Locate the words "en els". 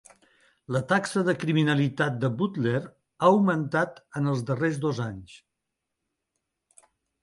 4.23-4.45